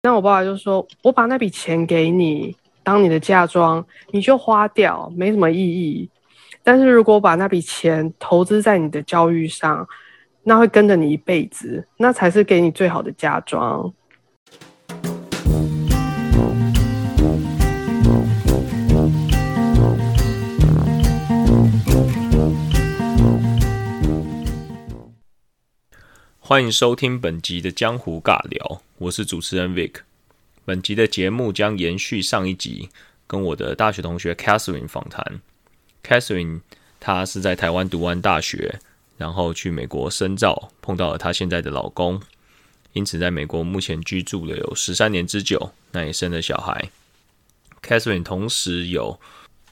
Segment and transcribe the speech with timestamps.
[0.00, 6.08] 那我爸爸就说：“我把那笔钱给你当你的嫁妆，你就花掉，没什么意义。
[6.62, 9.86] 但是如果我把那笔钱投资在你的教育上，
[10.44, 13.92] 那会跟着你一辈子，那才是给你最好的嫁妆。”
[26.48, 29.96] 欢迎收听本集的江湖尬聊，我是主持人 Vic。
[30.64, 32.88] 本集的节目将延续上一集，
[33.26, 35.42] 跟我的大学同学 Catherine 访谈。
[36.02, 36.62] Catherine
[36.98, 38.80] 她是在台湾读完大学，
[39.18, 42.22] 然后去美国深造，碰到了她现在的老公，
[42.94, 46.88] 因此在美国目前居住了有十三年之久，那也生了小孩。
[47.82, 49.20] Catherine 同时有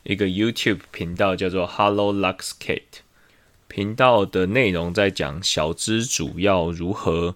[0.03, 3.01] 一个 YouTube 频道，叫做 Hello Lux Kate。
[3.69, 7.35] 频道的内容在讲小资主要如何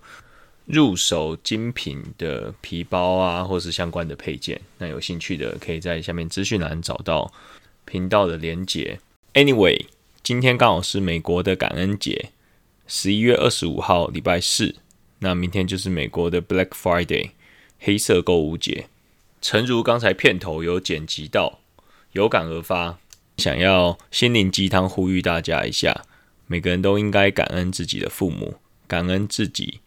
[0.64, 4.60] 入手精品的皮包啊，或是相关的配件。
[4.78, 7.32] 那有兴趣的可以在下面资讯栏找到
[7.84, 9.00] 频道的连结。
[9.34, 9.86] Anyway，
[10.22, 12.30] 今天刚好是美国的感恩节，
[12.86, 14.76] 十一月二十五号礼拜四。
[15.18, 17.30] 那明天就是美国的 Black Friday
[17.78, 18.86] 黑色购物节。
[19.42, 21.58] 诚如刚才片头有剪辑到，
[22.12, 22.98] 有感而发，
[23.38, 26.04] 想要心灵鸡汤呼吁大家一下。
[26.50, 28.56] 每个人都应该感恩自己的父母，
[28.88, 29.78] 感恩自己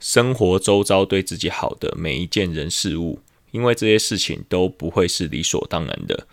[0.00, 6.26] 生活周遭对自己好的每一件人事物，因为这些事情都不会是理所当然的。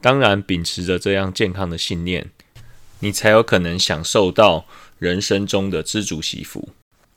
[0.00, 2.30] 当然，秉持着这样健康的信念，
[3.00, 4.64] 你才有可能享受到
[4.98, 6.70] 人生中的知足惜福。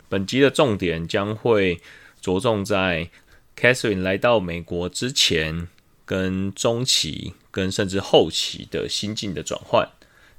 [0.10, 1.80] 本集的重点将会
[2.20, 3.10] 着重在
[3.58, 5.70] Catherine 来到美国之前、
[6.04, 9.88] 跟中期、跟甚至后期的心境的转换，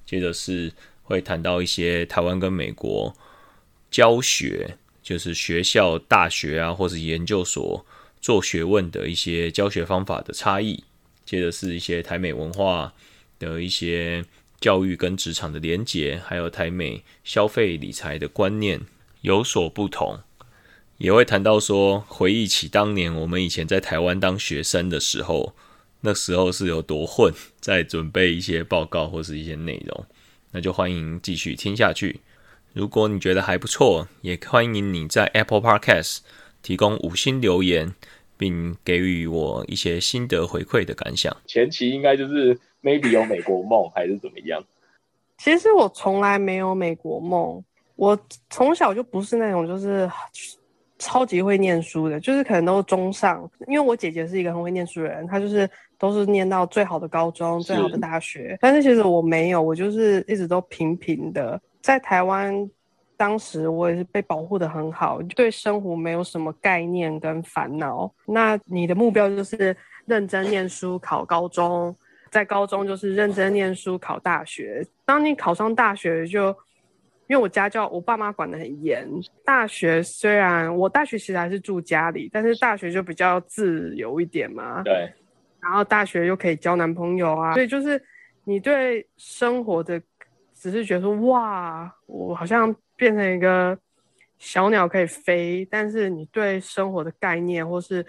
[0.04, 0.74] 接着是。
[1.09, 3.17] 会谈到一些台湾跟美国
[3.91, 7.87] 教学，就是学校、大学啊，或是研究所
[8.20, 10.84] 做学问的一些教学方法的差异。
[11.25, 12.93] 接着是一些台美文化
[13.38, 14.22] 的一些
[14.60, 18.82] 教育跟职场的连结，还有台美消费理财的观念
[19.22, 20.21] 有所不同。
[20.99, 25.55] 也会谈到说，回忆起当年我们以前在台湾当学生的时候，
[26.03, 30.06] 那时候是有多混，在准备一些报告或是一些内容。
[30.53, 32.20] 那就欢迎继续听下去。
[32.72, 36.19] 如果你觉得还不错，也欢迎你在 Apple Podcast
[36.62, 37.94] 提供五星留言，
[38.36, 41.37] 并给予我一些心得回馈的感想。
[41.47, 44.64] 前期应该就是 maybe 有美国梦，还是怎么样？
[45.38, 47.62] 其实我从来没有美国梦，
[47.97, 48.19] 我
[48.50, 50.10] 从小就不是那种就是。
[50.98, 58.59] 超级会念书的，就是可能都是中上，因为我姐姐是一个很会念书的人，她就是都是念到最好的高中、最好的大学。
[58.60, 61.60] 但是其实我没有，我就是一直都平平的。
[61.81, 62.69] 在台湾，
[63.16, 68.12] 当时我也是被保护的很好，对生活没有什么概念跟烦恼。
[68.26, 71.94] 那你的目标就是认真念书考高中，
[72.31, 74.84] 在高中就是认真念书考大学。
[75.04, 76.54] 当你考上大学就。
[77.28, 79.09] 因为我家教，我爸妈管得很严。
[79.44, 84.83] 大学虽然我大学其实还是住家里，但是大学就比较自由一点嘛。
[84.83, 85.12] 对。
[85.61, 88.03] 然后大学又可以交男朋友啊，所以就是
[88.44, 90.00] 你对生活的
[90.55, 93.78] 只是觉得说哇，我好像变成一个
[94.38, 98.05] 小鸟可以飞，但是你对生活的概念或是。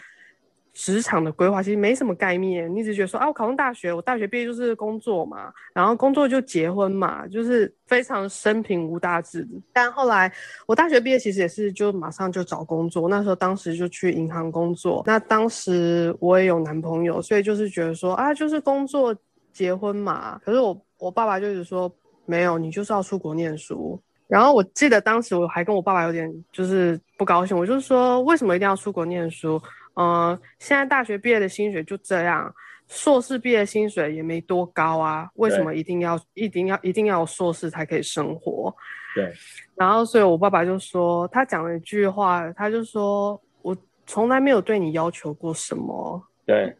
[0.81, 9.45] 职场的规划其实没什么概念，你只觉得说啊，我考上大学，我大学毕业就是工作嘛，然后工作就结婚嘛，就是非常生平无大志。
[9.73, 10.31] 但后来
[10.65, 15.03] 我大学毕业其实也是就马上就找工作，那时候当时就去银行工作。
[15.05, 19.13] 那当时我也有男朋友，所以就是觉得说啊，就是工作
[19.51, 20.39] 结婚嘛。
[20.45, 21.93] 可是我我爸爸就是说
[22.25, 24.01] 没有，你就是要出国念书。
[24.29, 29.61] 然后我记得当时我还跟我爸爸有点就是不高兴，我就说为什么一定要出国念书？
[29.99, 32.53] 嗯，现在大学毕业的薪水就这样，
[32.87, 38.73] 硕士毕业薪水也没多高啊，为什么一定要一定要一定要硕士才可以生活？
[39.13, 39.33] 对。
[39.75, 43.75] 然后，所以我爸爸就说，他讲了一句话，他就说我
[44.07, 46.73] 从来没有对你要求过什么，对，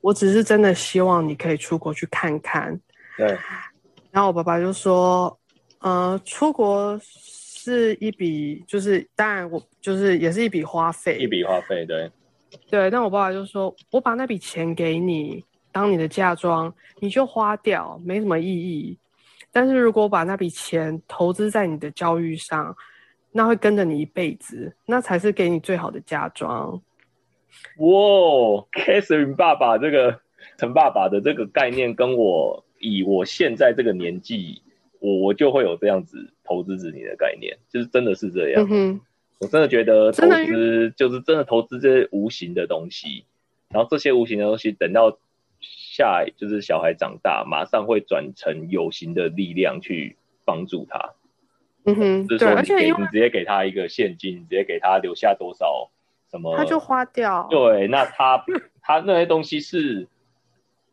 [0.00, 2.78] 我只是真的希望你可以出国去看看。
[3.16, 3.36] 对。
[4.12, 5.36] 然后我爸爸就说，
[5.80, 12.08] 呃，出国是一笔，就是当然我就是也是一笔花费，一笔花费，对。
[12.70, 18.98] 对，但我爸爸就说：“我把那笔钱给你当你的嫁妆，你就花掉，没什么意义。
[19.50, 22.74] 但是如果我把那笔钱投资在你的教育上，
[23.30, 26.72] 那会跟着你一辈子，那才是给你最好的嫁妆。
[27.78, 27.88] ”哇
[28.72, 30.20] ，Catherine 爸爸这个
[30.58, 34.62] 陈爸爸的这个概念，跟我以我现在这个年纪，
[35.00, 38.66] 我我就会有这样子投资子女的概念，就是真的是这样。
[39.42, 43.24] 我真的觉得投资就是真的投资这些无形的东西，
[43.70, 45.18] 然后这些无形的东西等到
[45.60, 51.14] 下就是小孩长大，马上会转成有形的力量去帮助他。
[51.84, 55.90] 嗯哼，对，就是说你给你直接给他一个现金，你直接给他留下多少
[56.30, 58.44] 什么，他就花掉，对，那他
[58.80, 60.06] 他那些东西是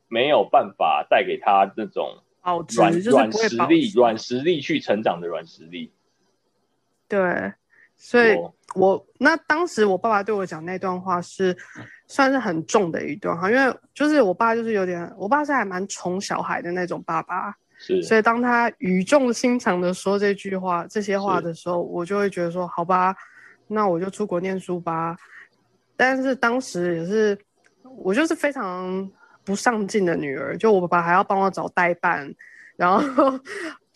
[0.08, 5.92] 没有办法带给他那种 保值软软实力、软实力去成长的软实力。
[7.08, 7.54] 对，
[8.02, 11.56] 所以我我那当时我爸爸对我讲那段话是
[12.08, 23.14] 算是很重的一段话，因为就是我爸就是有点，我爸是还蛮宠小孩的那种爸爸，是所以当他语重心长的说这句话、这些话的时候，我就会觉得说，好吧，
[23.68, 25.18] 那我就出国念书吧。
[25.98, 27.38] 但是当时也是，
[27.98, 29.12] 我就是非常
[29.44, 32.34] 不上进的女儿，就我爸爸还要帮我找代办，
[32.78, 33.38] 然后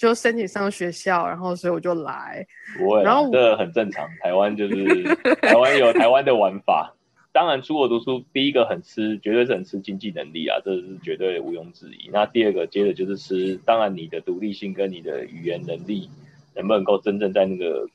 [0.03, 2.45] 就申请上学校，然后所以我就来。
[2.77, 4.05] 不会啦，然后这很正常。
[4.21, 4.75] 台湾就是
[5.41, 6.93] 台湾有台湾的玩法。
[7.31, 12.09] 当然，出国读书第一个很吃，绝对是很吃经济能力啊，这是绝对毋庸置疑。
[12.11, 16.09] 那第二个接着就是吃，当然你的独立性跟你的语言能力
[16.53, 17.87] 能不能够真正在那个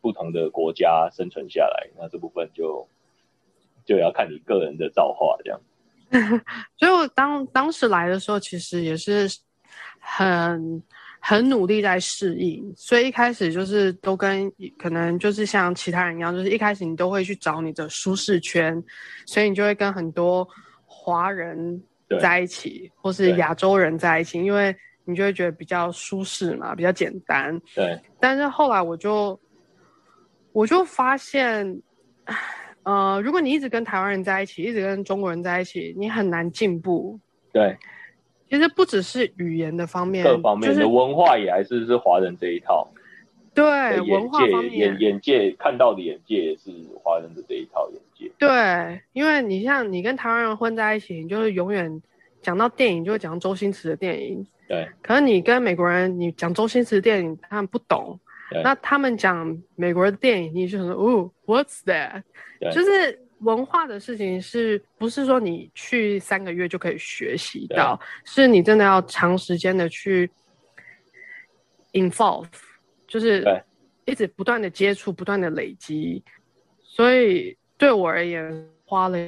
[0.00, 2.88] 不同的国家生存下来，那这部分就
[3.86, 5.60] 就要看你个人的造化这样。
[6.76, 9.28] 所以我当当时来的时候，其实也是
[10.00, 10.82] 很
[11.24, 18.82] 很努力在适应，所以一开始就是都跟可能就是像其他人一样，就是一开始你都会去找你的舒适圈，
[19.24, 20.46] 所以你就会跟很多
[20.84, 21.80] 华人
[22.20, 24.74] 在一起，或是亚洲人在一起，因为
[25.04, 27.56] 你就会觉得比较舒适嘛，比较简单。
[27.72, 29.38] 对，但是后来我就
[30.50, 31.80] 我就发现，
[32.82, 37.20] 呃，如果你一直跟台湾人在一起，一直跟中国人在一起，你很难进步。
[37.52, 37.78] 对，
[38.52, 42.86] 其实不只是语言的方面，各方面就是的文化也还是是华人这一套。
[43.54, 43.64] 对
[44.02, 46.70] 文化方面眼，眼界看到的眼界也是
[47.02, 48.30] 华人的这一套眼界。
[48.36, 52.02] 对，因为你像你跟台湾人混在一起，你就是永远
[52.42, 58.20] 讲到电影就会讲周星驰的电影，对可是你跟美国人你讲周星驰的电影，他们不懂
[58.50, 62.22] 对，那他们讲美国的电影，你就想说哦，What's that？
[62.70, 67.98] 就是文化的事情，是不是说你去三个月就可以学习到？
[68.24, 70.30] 是你真的要长时间的去
[71.92, 72.46] involve，
[73.06, 73.44] 就是
[74.04, 76.22] 一直不断的接触，不断的累积。
[76.82, 79.18] 所以对我而言，花了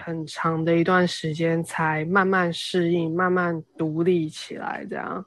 [0.00, 4.84] 很长的一段时间才慢慢适应，慢慢独立起来。
[4.88, 5.24] 这样，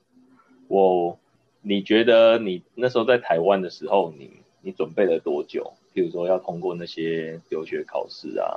[0.68, 1.18] 我，
[1.62, 5.74] 你觉得你那时候在台湾的时候，你你准备了多久？
[6.00, 8.56] 譬如说要通过那些留学考试啊，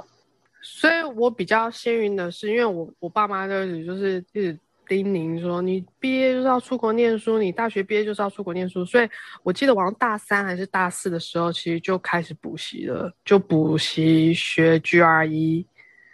[0.63, 4.57] 所以我比较幸运的是，因为我我爸妈就是就是一直
[4.87, 8.85] 叮咛说，你毕业就是要出国念书，你大学毕业就是要出国念书。
[8.85, 9.09] 所以
[9.43, 15.65] 我记得我大三还是大四的时候，其实就开始补习了，就补习学 GRE。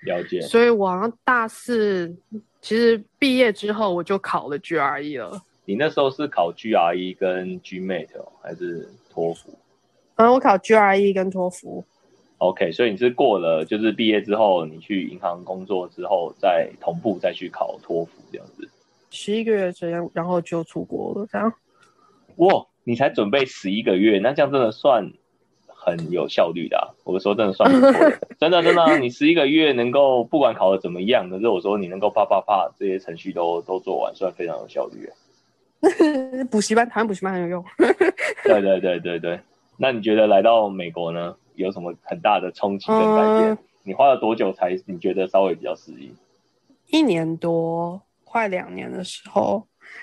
[0.04, 0.40] 了解。
[0.40, 2.16] 所以我好像大四，
[2.62, 5.42] 其实毕业之后我就考了 GRE 了。
[5.66, 9.58] 你那时候是考 GRE 跟 GMAT 哦，还是托福
[10.18, 11.84] 嗯，我考 GRE 跟托福。
[12.38, 18.68] ？OK，所以你是过了，就是毕业之后，你去银行工作之后，再同步再去考托福这样子。
[19.10, 21.52] 十一个月时间，然后就出国了，这样。
[22.36, 25.08] 哇，你才准备十一个月，那这样真的算
[25.66, 26.90] 很有效率的、啊。
[27.04, 35.14] 我说真的算不错的， 真的真的啊、你十一个月能够不管考的怎么样，可是我说你能够啪啪啪这些程序都都做完，算非常有效率啊。
[36.50, 37.64] 补习班，台湾补习班很有用。
[38.42, 39.38] 对对对对对。
[39.78, 43.52] 那你觉得来到美国呢，有什么很大的冲击跟改变？
[43.52, 43.58] 嗯。
[43.84, 46.14] 你花了多久才你觉得稍微比较适应？
[46.88, 49.62] 一年多，快两年的时候，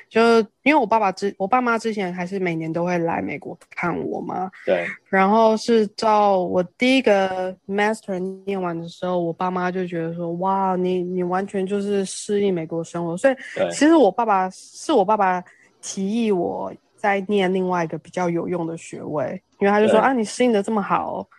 [0.10, 4.88] 就因为我爸爸之我爸妈之前还是每年都会来美国看我嘛，对。
[5.08, 13.36] 然后是照我第一个 master 念完的时候，我爸妈就觉得说，哇，你你完全就是适应美国生活，所以
[13.72, 15.44] 其实我爸爸是我爸爸
[15.80, 16.74] 提议我
[17.06, 21.30] 再念另外一个比较有用的学位，因为他就说啊，你适应的这么好，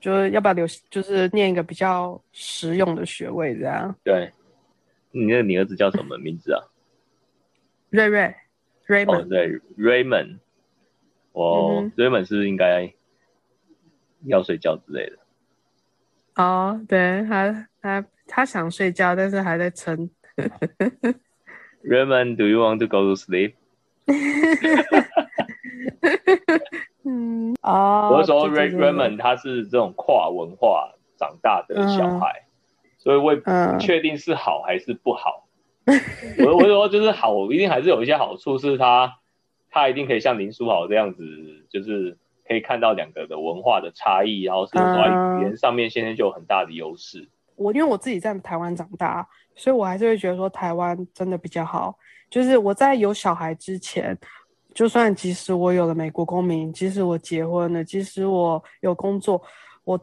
[0.00, 3.94] 就是要不要留，就是念一个比较实用的学位这样。
[4.02, 4.32] 对。
[5.12, 6.62] 你那你儿子叫什么名字啊？
[7.90, 8.34] 瑞瑞哦
[8.86, 10.38] ，，Raymond，、对，Raymond。
[11.32, 12.90] 我、嗯 Raymond 是不是应该
[14.24, 15.18] 要睡觉之类的。
[16.36, 20.08] 哦，对，他他他想睡觉，但是还在撑。
[21.82, 23.54] Raymond, do you want to go to sleep？
[27.10, 32.44] 嗯，哦，我是说对 Ray Raymond 他是这种跨文化长大的小孩，
[32.98, 35.48] 所以我也不嗯确定是好还是不好。
[36.38, 39.16] 我我说就是好，一定还是有一些好处，是他
[39.70, 41.24] 他一定可以像林书豪这样子，
[41.68, 45.08] 就是可以看到两个的文化的差异，然后是在
[45.40, 47.28] 语言上面现在就有很大的优势。
[47.56, 49.26] 我因为我自己在台湾长大，
[49.56, 51.96] 所以我还是会觉得说台湾真的比较好。
[52.30, 54.16] 就是我在有小孩之前，
[54.74, 59.42] 就算即使我有了美国公民，即使我结婚了，即使我有工作，
[59.84, 60.00] 我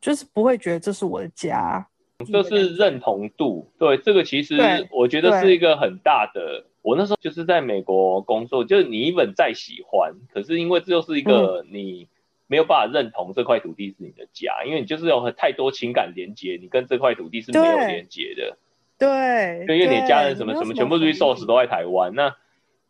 [0.00, 1.86] 就是不会觉得这是我的家。
[2.30, 4.56] 这是认同度，对这个其实
[4.92, 6.64] 我觉得是一个很大的。
[6.82, 12.08] 我那时候就是在美国工作，就是你一本再喜欢，可是因为这就是一个你
[12.46, 18.56] 没有办法认同这块土地是你的家，因为你就是有太多情感连接，你跟这块土地是没有连接的。
[18.98, 22.34] 对，因为你家人什么什么全部 resource 都在台湾，那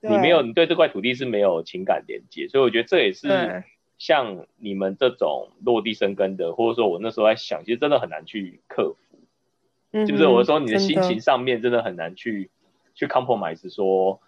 [0.03, 3.65] 你没有你对这块土地是没有情感连接，所以我觉得这也是
[3.99, 10.07] 像你们这种落地生根的，或者说我那时候在想，其实真的很难去克服。
[10.07, 12.51] 就是我说你的心情上面真的很难去
[12.95, 14.21] 去 compromise，说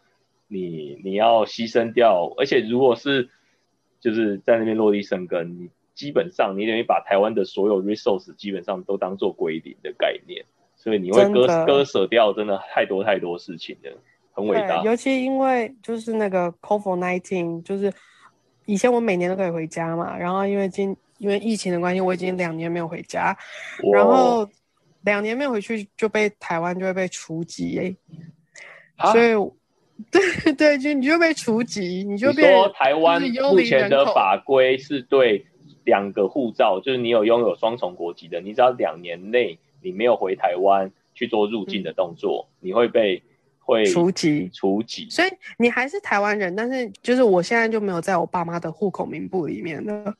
[0.47, 3.31] 你你要牺牲掉，而且如果是
[3.99, 10.45] 就是在那边落地生根，你基本上你等于把台湾的所有 resource 基本上都当做归零的概念，
[10.76, 13.97] 所以你会割割舍掉真的太多太多事情的，
[14.34, 14.82] 很伟大。
[14.82, 17.90] 尤其因为就是那个 COVID nineteen，就是
[18.66, 23.34] 以前我每年都可以回家嘛，然后因为今因为疫情的关系，我已经两年没有回家，
[23.92, 24.46] 然后。
[25.04, 27.94] 两年没有回去就被台湾就会被除籍，
[29.12, 29.34] 所以
[30.10, 35.44] 对对，就你就被除籍，你就说台湾目前的法规是对
[35.84, 43.22] 两个护照，就是你有拥有双重国籍的，你只要两年内你没有回台湾去做入境的动作，你会被
[43.64, 45.09] 会除籍除籍。
[45.11, 50.14] 所以你还是台湾人，但是就是我现在就没有在我爸妈的户口名簿里面了。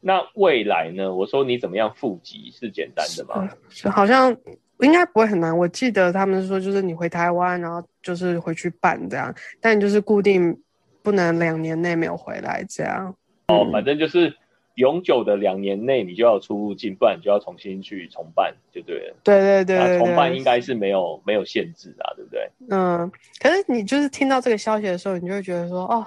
[0.00, 1.12] 那未来呢？
[1.12, 3.48] 我说你怎么样复籍是简单的吗？
[3.90, 4.36] 好像
[4.78, 5.56] 应该不会很难。
[5.56, 10.56] 我记得他们说，就是你回台湾，然后就是回去办这样，但就是固定
[11.02, 13.12] 不能两年内没有回来这样。
[13.48, 14.32] 哦，反正就是
[14.76, 19.16] 永久的两年内你就要出入境，不然就要重新去重办就对了。
[19.22, 22.50] 对对对对，重办应该是没有没有限制啊，对不对？
[22.70, 26.06] 嗯，可是你就是听到这个消息的时候，你就会觉得说，哦，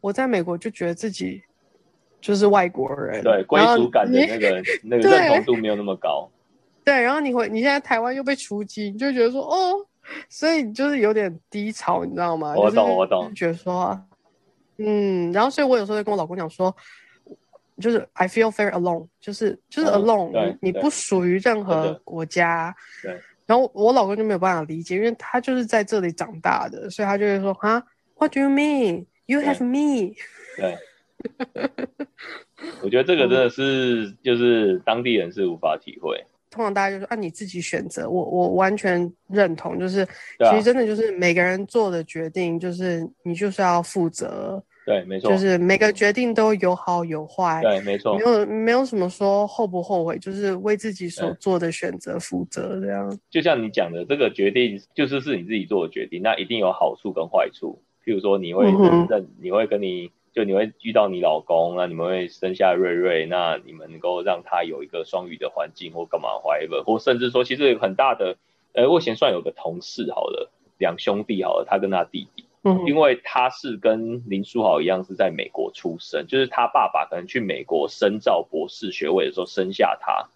[0.00, 1.42] 我在美国就觉得自己。
[2.20, 6.30] 就是外国人，对归属感的那个 那个认同度没有那么高。
[6.84, 9.84] 对，然后你回你现在台湾又被出击，你就觉得说哦，
[10.28, 12.54] 所以你就是有点低潮，你知道吗？
[12.56, 13.34] 我懂，我懂。
[13.34, 14.00] 觉得说，
[14.78, 16.72] 嗯，然后所以我有时候会跟我老公讲说，
[17.80, 22.74] 就是 I feel very alone，就是就是 alone，你不属于任何国家。
[23.02, 23.18] 对。
[23.44, 27.82] 然后我老公就没有办法理解，因为他就是在这里长大的，所以他就会说啊
[28.16, 29.06] ，What do you mean?
[29.26, 30.14] You have me？
[30.56, 30.78] 对。
[32.82, 36.24] 我觉得这个真的是，就是当地人是无法体会。
[36.50, 38.08] 通常大家就说啊，你自己选择。
[38.08, 40.06] 我我完全认同，就是
[40.38, 44.62] 其实真的就是每个人做的决定，就是你就是要负责。
[44.84, 45.30] 对，没错。
[45.30, 47.60] 就是每个决定都有好有坏。
[47.62, 48.16] 对，没错。
[48.18, 53.18] 没有没有什么说后不后悔，就是为自己所做的选择负责这样。
[53.30, 57.80] 就像你讲的，这个决定就是是你自己做的决定，那一定有好处跟坏处。
[58.04, 58.66] 譬如说，你会
[59.08, 60.10] 认，你会跟你。
[60.34, 68.38] 就你会遇到你老公，那你们会生下瑞瑞，那你们能够让他有一个双语的环境，或干嘛，whatever，或甚至说，其实有很大的，
[68.72, 80.28] 呃，我以前算有个同事，好了，两兄弟，好了，他跟他弟弟，嗯，因为他是跟林书豪一样是在美国出生，就是他爸爸可能去美国深造博士学位的时候生下他，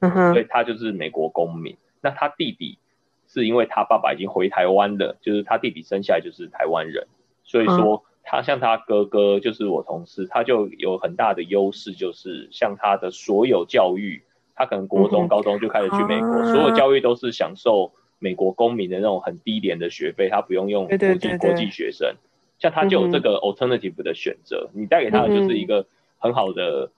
[0.00, 1.76] 嗯哼，所以他就是美国公民。
[2.00, 2.78] 那他弟弟
[3.26, 7.06] 是因为他爸爸已经回台湾了，就是他弟弟生下来就是台湾人，
[7.44, 8.04] 所以说。
[8.26, 14.22] 他像他哥哥，就是我同事，他就有很大的优势，就是像他的所有教育，
[14.54, 17.92] 他可能国中、高中就开始去美国，所有教育都是享受
[18.24, 22.16] 美国公民的那种很低廉的学费，他不用用国际国际学生，
[22.58, 25.84] 像他就有这个 alternative 的选择，你带给他的就是一个
[26.16, 26.90] 很好的，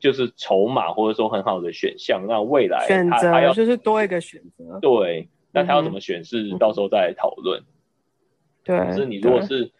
[0.00, 7.62] 就是筹码或者说很好的选项，那未来他他要就是多一个选择，对，那他要怎么选是到时候再来讨论，
[8.64, 9.70] 对，可是你如果是。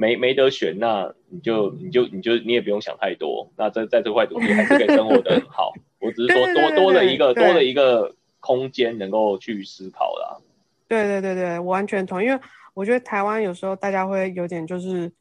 [0.00, 3.50] 没没得选，那你就你就你就你也不用想太多。
[3.56, 5.72] 那在在这块土地还是可以生活的很好。
[5.98, 8.14] 我只是说多多了一个多了一个
[8.48, 10.40] 空间，能够去思考啦。
[10.88, 12.24] 对对对对，我完全同意。
[12.24, 12.40] 因为
[12.72, 15.12] 我觉得台湾有时候大家会有点就是，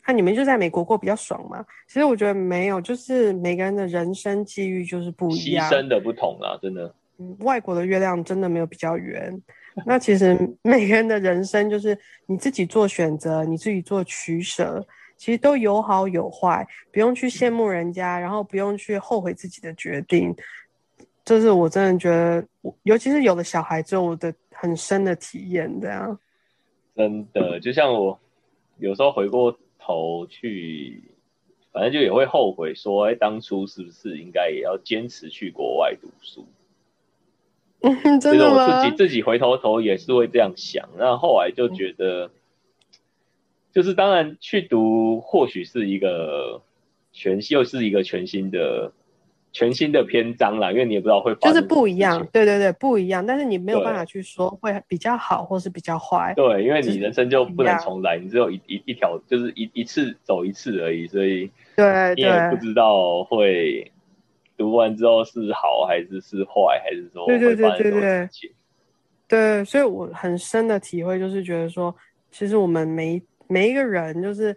[0.00, 1.64] 看你们就在美国过比较爽嘛。
[1.88, 6.94] 其实我觉得没有，就是每个人的人生际遇就是不一样，牺牲的不同啦，真的。
[7.18, 9.42] 嗯，外国的月亮真的没有比较圆。
[9.84, 20.32] 那其实每个人的人生就是你自己做选择，你自己做取舍，其实都有好有坏，不用去羡慕人家，然后不用去后悔自己的决定。
[21.28, 22.42] 这是我真的觉得，
[22.84, 25.78] 尤其是有了小孩之后的很深的体验。
[25.78, 26.18] 这样，
[26.96, 28.18] 真的就像我
[28.78, 31.02] 有时候回过头去，
[31.70, 36.46] 反正就也会后悔说，哎，当初是不是应该也要坚持去国外读书？
[37.80, 38.96] 嗯，真的我自己？
[38.96, 42.30] 自己回头头也是会这样想，那后来就觉得，
[43.70, 46.62] 就是当然去读或许是一个
[47.12, 48.92] 全又是一个全新的
[49.58, 53.26] 全新的篇章啦，因为你也不知道会发就是不一样，对对对，不一样。
[53.26, 56.32] 但是你没有办法去说会比较好，或是比较坏。
[56.36, 63.90] 对，因为你人生就不能重来，你只有一一一条，就是一一次走一次而已，所以对你也不知道会
[64.56, 68.28] 读完之后是好还是是坏，还是说对对对对对。
[69.26, 71.92] 对，所以我很深的体会就是觉得说，
[72.30, 74.56] 其实我们每每一个人，就是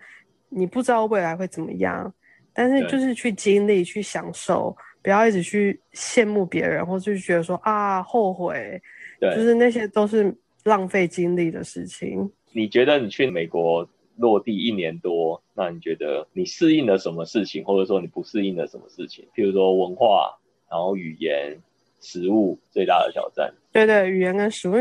[0.49, 2.13] 你不知道未来会怎么样，
[2.53, 8.81] 但是就是去经历、去享受，不要一直去羡慕别人，或是觉得说啊后悔，
[9.19, 12.31] 对，就是那些都是浪费精力的事情。
[12.51, 19.25] 你觉得你去美国落地一年多，那你觉得你适应了什么事情，或者说你不适应了什么事情？
[19.35, 20.37] 譬如说文化，
[20.69, 21.57] 然后语言、
[21.99, 23.53] 食物最大的挑战。
[23.71, 24.75] 对对，语言跟食物，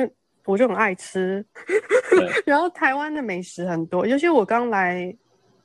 [0.45, 1.45] 我就很爱吃，
[2.45, 5.17] 然后台湾的美食很多，尤其我刚来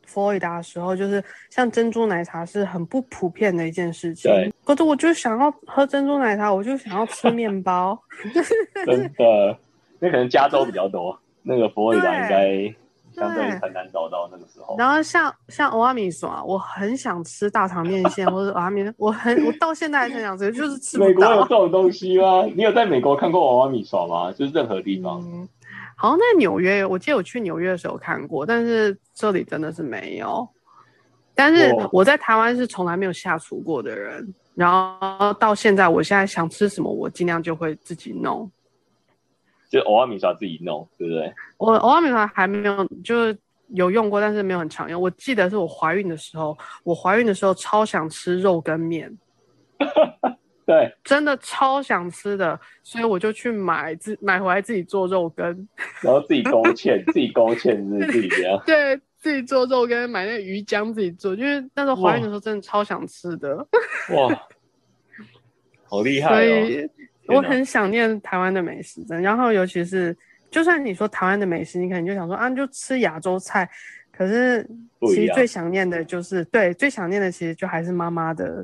[0.06, 4.54] 佛罗里达的时候，就是像珍珠奶茶是很不普遍的一件事情对。
[4.64, 8.00] 可是我就想要喝珍珠奶茶，我就想要吃面包。
[8.86, 9.58] 真的，
[10.00, 12.76] 那可能加州比较多， 那个佛罗里达应对该
[13.22, 14.76] 相对对很难找到那个时候。
[14.78, 21.60] 然后像像欧阿米索啊，我很想吃大肠面线或者欧阿米，我很我到现在还是很想吃，就是吃不美国有这到。
[21.60, 22.44] 种东西吗？
[22.56, 24.34] 你有在美国看过娃娃米索吗？
[24.34, 25.22] 就是任何地方。
[25.22, 25.48] 嗯，
[26.06, 30.48] 好像在纽约，我记得我去纽约的时候看过，但是这里真的是没有。
[31.34, 38.50] 但是我在台湾是从来没有下厨过的人，然后到现在，我现在想吃什么，我尽量就会自己弄。
[39.68, 41.34] 就娃娃米莎自己弄，对不对？
[41.58, 43.38] 我欧阿米莎还没有，就是
[43.70, 45.02] 有用过，但是没有很常用。
[45.02, 49.12] 我记得是我怀孕的时候，我怀孕的时候超想吃肉跟面，
[50.66, 55.68] 对，真的超想吃的，所以我就去买自买回来自己做肉羹，
[56.02, 58.30] 然后自己勾芡， 自己勾芡是自己。
[58.66, 63.56] 对自己做肉羹，买那鱼浆自己做，因为那时候怀孕的时候真的超想吃的，
[64.16, 64.48] 哇，
[65.84, 66.42] 好厉害所哦！
[66.68, 66.90] 以
[67.28, 69.24] 我很想念台湾的美食，真的。
[69.24, 70.16] 然后尤其是，
[70.52, 73.68] 就算你说台湾的美食，你可能就想说啊，就吃亚洲菜，
[74.12, 74.68] 可是
[75.08, 78.64] 其实最想念的就是，对，最想念的其实就还是妈妈的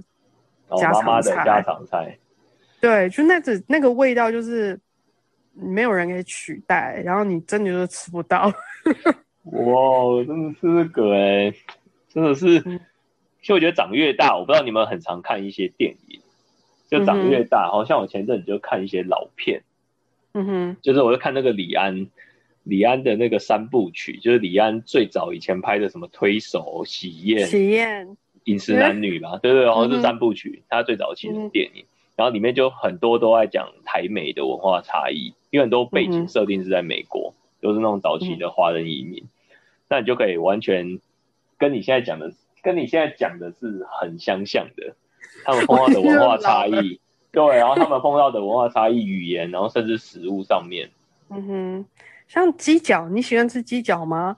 [0.77, 1.36] 家哦妈妈常菜。
[1.36, 2.17] 的家常菜，
[2.79, 4.79] 对，就那只那个味道，就是
[5.53, 8.51] 没有人可以取代，然后你真的就是吃不到。
[9.43, 11.53] 哇，真的是那个哎、
[12.07, 12.62] 真的是。
[12.65, 12.79] 嗯。
[13.41, 16.21] 其实我觉得长越大，我不知道你们很常看一些电影，
[16.88, 19.63] 就长越大，好像我前阵子就看一些老片，
[20.34, 22.05] 嗯哼，就是我就看那个李安，
[22.62, 39.23] 李安的那个三部曲，就是李安最早以前拍的什么推手、喜宴、喜宴，饮食男女嘛，对对，然后是三部曲，它最早期的电影，然后里面就很多都在讲台美的文化差异，因为很多背景设定是在美国，都是那种早期的华人移民，
[39.89, 40.99] 那你就可以完全
[41.58, 44.95] 跟你现在讲的，跟你现在讲的是很相像的，
[45.43, 46.99] 他们碰到的文化差异，
[47.32, 50.89] 对，然后他们碰到的文化差异、语言，然后甚至食物上面，
[51.30, 51.86] 嗯哼，
[52.27, 54.38] 像鸡脚，你喜欢吃鸡脚吗？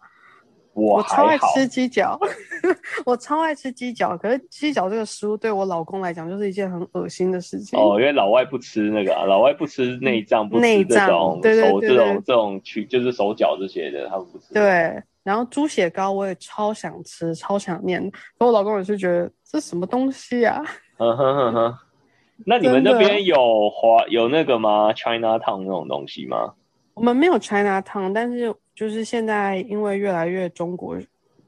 [0.74, 2.20] 我我超爱，吃鸡脚，
[3.06, 4.18] 我超爱吃鸡脚。
[4.18, 7.80] 可是鸡脚这个食物对我老公来讲就是一件很恶心的事情。
[7.80, 18.12] 哦，因为老外不吃那个、啊，老外不吃内脏，不吃这种手这种这种去，就是手脚这些的，他们不吃。，对，然后猪血糕我也超想吃，超想念。
[18.38, 20.64] 可我老公也是觉得这什么东西啊？
[20.98, 21.78] 嗯哼哼哼。
[22.46, 26.54] 那你们那边有华有那个吗？China Town 那种东西吗？
[26.96, 30.98] 我们没有 China Town，但是就是现在因为越来越中国，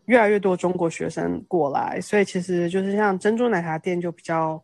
[0.06, 4.62] 越来越多中国学生过来，所以其实就是像珍珠奶茶店就比较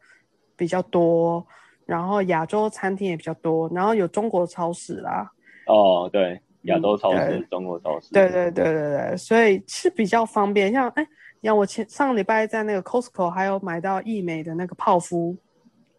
[0.55, 1.45] 比较多，
[1.85, 5.31] 然后亚洲餐厅也比较多，然后有中国超市啦。
[5.65, 8.11] 哦，对，亚洲超市、对中国超市。
[8.13, 10.71] 对对对对对，所以是比较方便。
[10.71, 11.07] 像哎，
[11.41, 15.35] 像我前上个礼拜在那个 Costco 还有买到益美的那个泡芙，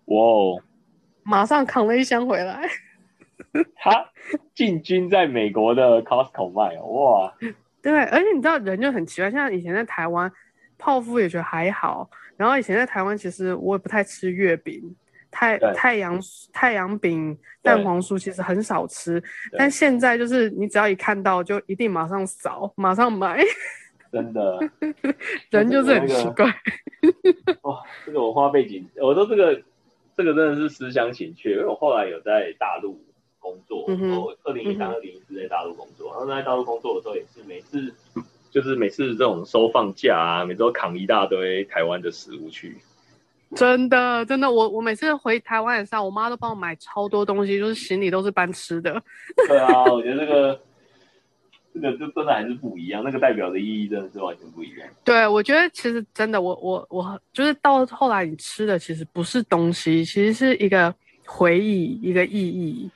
[0.04, 0.62] 哇哦，
[1.24, 2.62] 马上扛了一箱回来。
[3.76, 4.10] 他
[4.54, 7.34] 进军在美国的 Costco 卖哦，哇，
[7.82, 10.30] 对，而且你知道人就很奇怪，像以前在台湾
[10.78, 14.94] 泡芙也觉得还好，然后以前在台湾其实我也不太吃月饼。
[15.34, 15.72] 太对。
[15.72, 16.20] 太阳
[16.52, 19.22] 太阳饼、蛋黄酥其实很少吃，
[19.56, 23.42] 但现在就是你只要一看到就一定马上扫，马上买，
[24.12, 24.58] 真的，
[25.48, 26.44] 人就是很那个奇怪。
[27.64, 29.62] 哇，这个文化背景，我说这个
[30.18, 33.02] 这个真的是思乡情切，因为我后来有在大陆
[33.42, 34.10] 工作，嗯
[34.44, 37.92] 二零一三、二零一四在大陆工作，然后在大陆工作的时候也是每次
[38.50, 42.78] 就是每次这种收放假啊，每周扛一大堆台湾的食物去。
[43.54, 49.02] 真的，真的，我我每次回台湾的时候，我妈都帮我买超多东西，就是行李都是搬吃的。
[49.46, 50.60] 对啊，我觉得这个
[51.74, 54.88] 这个就真的还是不一样，那个代表的意义真的是完全不一样。
[55.04, 60.94] 对，我觉得其实真的，我我我就是到后来你吃的其实不是东西，其实是一个
[61.26, 62.90] 回忆，一个意义。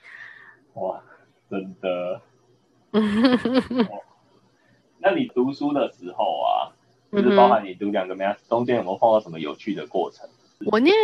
[0.76, 1.02] 哇，
[1.50, 2.20] 真的。
[4.98, 6.72] 那你读书的时候啊，
[7.12, 10.28] 就是包含你读两个 math，中间有没有碰到什么有趣的过程？
[10.72, 10.94] 我念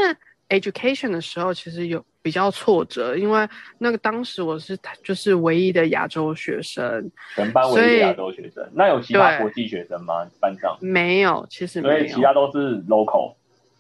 [0.48, 8.66] education 的时候，其实有比较挫折，因为那个当时我是就是唯一的亚洲学生，全班唯一的亚洲学生。
[8.74, 10.26] 那有其他国际学生吗？
[10.40, 13.35] 班上没有，其实所以其他都是 local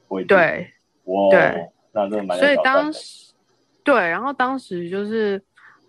[0.08, 0.28] 为主。
[0.28, 0.72] 对，
[1.04, 2.38] 哇，对，那真的蛮。
[2.38, 3.32] 所以当时
[3.82, 5.42] 对，然后当时就是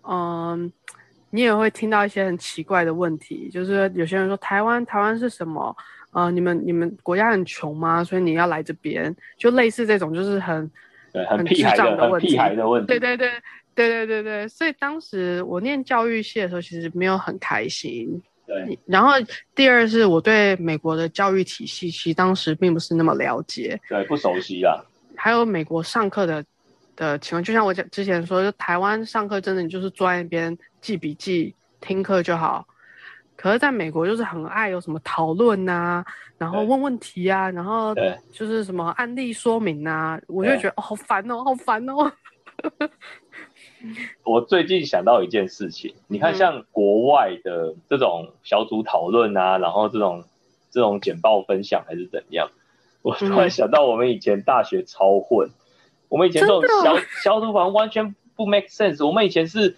[0.08, 0.72] 嗯。
[1.30, 5.76] 你也会听到一些很奇怪的问题，就是有些人说台湾台湾是什么？
[6.12, 8.04] 呃，你们你们国家很穷吗？
[8.04, 9.12] 所以你要来这边？
[9.36, 10.70] 就类似这种，就是很
[11.28, 12.28] 很屁孩的问题。
[12.28, 12.86] 屁孩的问题。
[12.86, 13.28] 对对对
[13.74, 14.46] 对对对对。
[14.46, 18.22] 所以当时我念教育系的时候，其实没有很开心。
[18.46, 18.78] 对。
[18.86, 19.14] 然后
[19.56, 23.76] 第二是我对美国的教育体系，其实当时并不是那么了解。
[23.88, 24.78] 对，不熟悉啊。
[25.16, 26.44] 还有美国上课的。
[26.96, 32.66] 的情况，就像我讲之前说，就台湾上课真的你就是坐在那边记笔记、听课就好。
[33.36, 36.04] 可是在美国就是很爱有什么讨论呐，
[36.38, 37.92] 然后问问题啊，然后
[38.30, 42.12] 就是什么案例说明啊，我就觉得哦好烦哦，好烦哦。
[44.22, 50.24] 我最近想到一件事情，你看像国外的这种小组讨论啊，然后这种
[50.70, 52.48] 这种简报分享还是怎样，
[53.02, 55.50] 我突然想到我们以前大学超混。
[56.14, 59.04] 我们以前这种小小组房完全不 make sense。
[59.04, 59.76] 我们以前是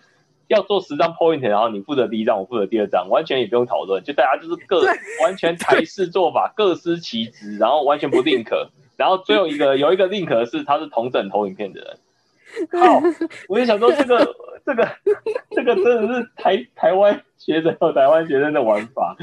[0.49, 4.83] 要做十张 point，然后你负责第一张，我负责第二张，完全也不用讨论，就大家就是各
[5.22, 8.53] 完全台式做法， 各司其职，然后完全不 link。
[8.99, 11.99] 然后最后一个有一个 link 是他是同整投影片的人。
[12.83, 13.01] 好，
[13.49, 14.87] 我就想说这个这个
[15.53, 19.16] 这个真的是台台湾学生和台湾学生的玩法。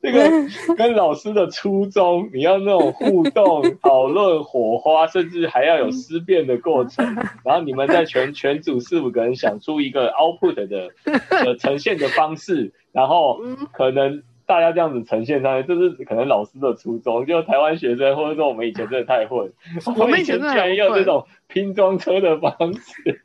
[0.00, 0.30] 这个
[0.78, 7.04] 跟老师的初衷，你要那种互动、讨论、火花，甚至还要有思辨的过程。
[7.44, 10.90] 然后你们在全全组四五个人想出一个 output 的
[11.30, 13.40] 呃呈现的方式，然后
[13.72, 17.26] 可能大家这样子呈现上来，这是可能老师的初衷。
[17.26, 19.52] 就台湾学生或者说我们以前真的太混，
[19.98, 23.20] 我们以前居然用这种拼装车的方式。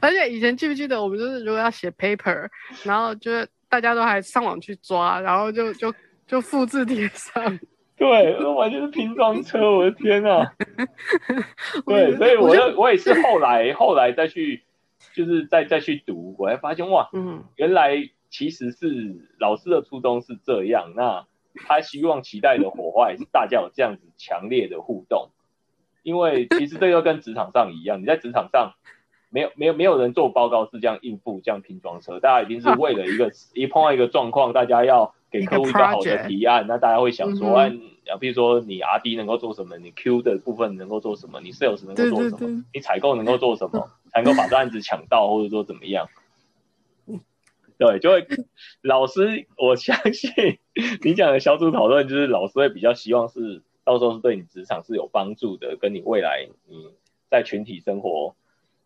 [0.00, 2.48] 而且以前记不记得，我们就是如果要写 paper，
[2.82, 3.48] 然后就是。
[3.72, 5.90] 大家都还上网去抓，然后就就
[6.26, 7.58] 就复制贴上。
[7.96, 10.44] 对，完全是拼装车，我的天呐！
[11.86, 14.62] 对，所以我就我也是后来 后来再去，
[15.14, 17.96] 就是再再去读，我才发现哇，嗯，原来
[18.28, 21.24] 其实是老师的初衷是这样，那
[21.66, 25.30] 他希望期待的火花也是大家有这样子强烈的互动，
[26.02, 28.74] 因为其实这就跟职场上一样，你在职场上。
[29.32, 37.70] 没有没有没有人做报告是这样应付这样拼装车，大家一定是为了一个一碰到一个状况，大家要给客户一个好的提案，那大家会想说，啊，
[38.20, 46.08] 比如说你 R D 能够做什么，你 Q 的部分能够做什么，你 Sales 能够做什么，你采购能够做什么，才能够把这案子抢到，或者说怎么样？
[47.78, 48.26] 对，就会
[48.82, 50.58] 老师，我相信
[51.02, 56.90] 你讲的小组讨论，就是老师会比较希望是到时候是对你职场是有帮助的，跟你未来你
[57.30, 58.34] 在群体生活。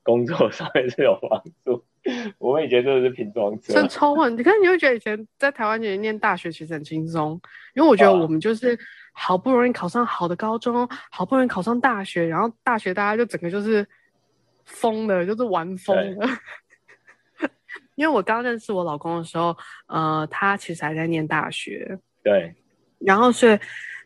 [0.06, 1.84] 工作上面是有帮助。
[2.38, 4.32] 我们以前真的是拼装车，真超混。
[4.38, 7.32] 你看，你会觉得以前在台湾其实念大学其实很轻松，
[7.74, 8.78] 因为我觉得我们就是
[9.12, 13.84] 好不容易考上好的高中，好不容易考上大学，然后大学大家就整个就是
[14.64, 16.28] 疯的，就是玩疯了。
[17.96, 19.56] 因为我刚认识我老公的时候，
[19.88, 22.54] 呃，他其实还在念大学，对。
[23.00, 23.58] 然后所以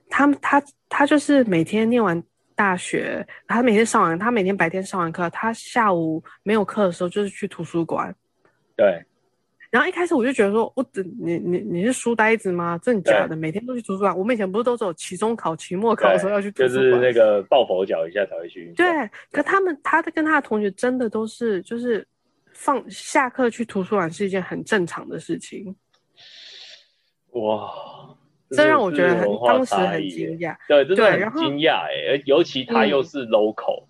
[0.09, 2.23] 他他他就是每天念完。
[2.61, 8.15] 大学，他每天上完，他每天白天上完课，他下午没有课的时候就是去图书馆。
[8.77, 9.03] 对。
[9.71, 12.79] 然后一开始我就觉得说，我你你你是书呆子吗？
[12.83, 13.35] 真的假的？
[13.35, 14.15] 每天都去图书馆。
[14.15, 18.71] 我们以前不是都有期中考、期末考的时候要去图书馆，就是那个抱佛脚一下才会去。
[18.77, 18.87] 对。
[19.33, 22.07] 可他们，他的跟他的同学真的都是，就是
[22.53, 25.75] 放下课去图书馆是一件很正常的事情。
[27.31, 27.73] 哇。
[28.51, 32.11] 这让我觉得很当时很惊讶，对，真的很惊讶哎！
[32.11, 33.85] 而尤其他又是 local，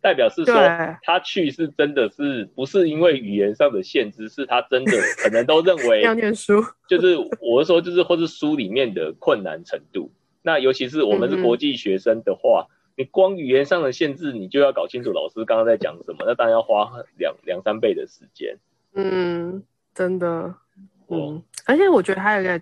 [0.00, 0.54] 代表是说
[1.02, 10.10] 他去是真的是不是因为语言上的限制，是他真的 可能都认为要念书，就是我是说就是或是书里面的困难程度。
[10.40, 18.56] 那尤其是我们是国际学生的话，你光语言上的限制，你就要搞清楚老师刚刚在讲什么，那当然要花两两三倍的时间。
[18.94, 19.62] 嗯，
[19.94, 20.54] 真的，
[21.08, 22.58] 嗯，而且我觉得还有一个。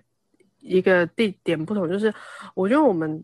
[0.65, 2.11] 一个地点不同，就是
[2.55, 3.23] 我觉得我们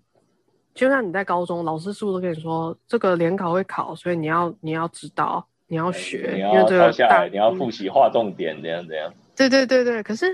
[0.75, 9.11] 就像你在高中，老师是不是都跟你说这个联考会考，所以你要你要知道，你要学，你因为要这个大抄下来，你要复习划重点，怎样怎样。
[9.35, 10.27] 对对对对，可是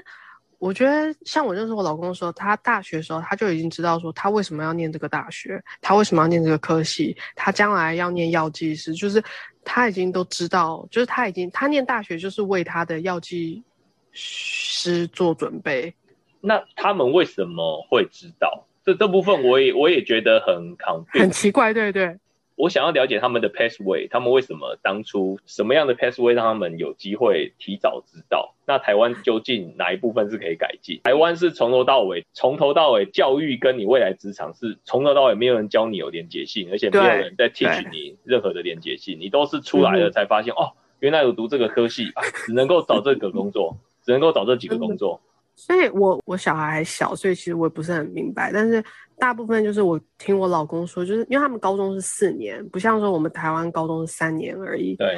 [0.59, 9.23] 我觉得像我认识我老公的时候，他大学的时候他就已经知道说他为什么要念这个大学，他为什么要念这个科系，他将来要念药剂师，就是
[9.63, 13.63] 他已经都知道，就是他已经他念大学就是为他的药剂
[14.11, 15.93] 师做准备。
[16.41, 18.65] 那他们为什么会知道？
[18.85, 22.17] 这这部分我也我也觉得很 confused，很奇怪，对对
[22.55, 28.55] 我想要了解他们的 pathway，他们为什么当初什么样的 pathway 让他们有机会提早知道？
[28.65, 31.01] 那台湾究竟哪一部分是可以改进？
[31.03, 45.21] 台湾是从头到尾，从头到尾教育跟你未来职场是从头到尾没有人教你有连结性，而且没有人在 teach 你任何的连结性，你都是出来了才发现、哦，原来有读这个科系啊，只能够找这个工作，只能够找这几个工作。
[45.59, 48.51] 所以我我小孩还小，所以其实我也不是很明白。
[48.53, 48.81] 但是
[49.17, 54.95] 大部分就是我听我老公说，就是因为他们高中是四年，不像说我们台湾高中是三年而已。
[54.95, 55.15] 对，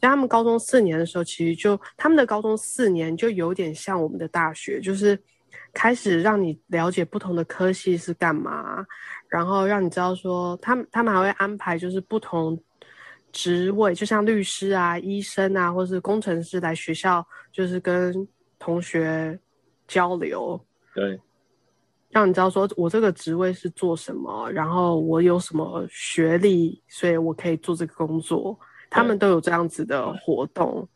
[0.00, 5.18] 像他们高中四年的时候，其实就他们的高中四年就有点像我们的大学，就是
[5.72, 8.84] 开始让你了解不同的科系是干嘛，
[9.28, 12.60] 然后让你知道说他们他们还会安排就是不同
[13.32, 19.38] 职位，就像律师啊、医生啊，或是工程师来学校，就是跟同学
[19.90, 21.18] 交流，对，
[22.10, 28.56] 让你知道说我这个职位是做什么，然后我有什么学历，所以我可以做这个工作。
[28.88, 30.88] 他们都有这样子的活动，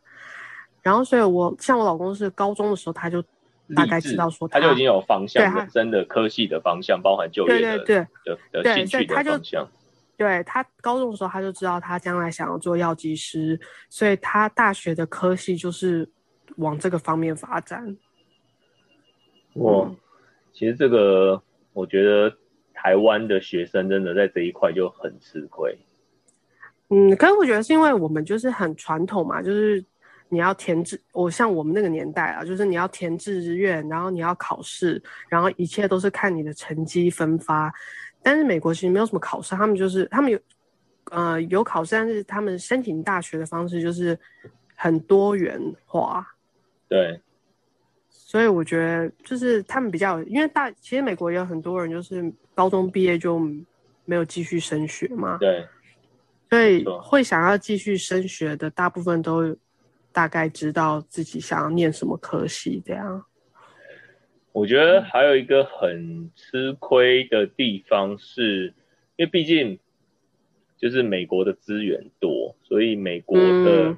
[0.81, 3.23] 然后所以我像我老公是高中的时候，他就
[3.73, 9.67] 大概知道说他就已经有方向，对他人生的科系的方向，包含就业的对对对的的对兴趣的方向。
[10.17, 13.57] 对他高中的时候他就知道他将来想要做药剂师，
[13.89, 16.09] 所以他大学的科系就是
[16.57, 17.95] 往这个方面发展。
[19.55, 19.95] 我嗯
[20.53, 21.41] 其实这个
[21.73, 22.31] 我觉得
[22.73, 25.77] 台湾的学生真的在这一块就很吃亏。
[26.89, 29.83] 嗯，可是我觉得是因为我们就是很传统嘛，就是
[30.29, 37.73] 你要填志，我像我们那个年代啊，就是你要填志愿，然后你要考试，然后一切都是看你的成绩分发。
[38.21, 40.39] 但是美国其实没有什么考试，他们就是他们有
[41.11, 44.17] 呃有考试，但是他们申请大学的方式就是
[44.75, 46.25] 很多元化。
[46.87, 47.19] 对，
[48.35, 53.39] 所以我觉得就是他们比较，因为大其实美国也有很多人就是高中毕业就
[54.03, 55.65] 没有继续升学嘛，对，
[56.49, 59.55] 所以会想要继续升学的大部分都
[60.11, 63.23] 大概知道自己想要念什么科系，这样。
[64.51, 68.65] 我觉得还有一个很吃亏的地方是，
[69.15, 69.79] 因为毕竟
[70.75, 73.97] 就是美国的资源多，所以美国的、嗯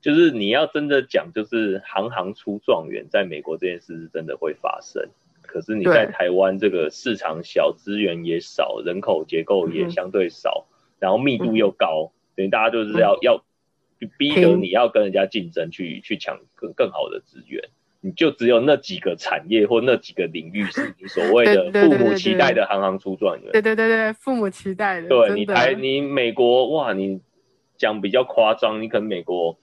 [0.00, 5.08] 就是你要真的讲，就是行行出状元，在美国这件事是真的会发生。
[5.42, 10.66] 可是你在台湾这个市场小，资源也少，人口结构也嗯相对少，
[11.00, 13.42] 然后密度又高，等于大家就是要、要
[14.18, 17.70] 逼得你要跟人家竞争去去抢更更好的资源。
[18.00, 23.50] 你就只有那几个产业或那几个领域是你所谓的父母期待的行行出状元。
[23.50, 27.20] 对对对对，父母期待的，对的你台你美国哇，你
[27.76, 29.58] 讲比较夸张，你可能美国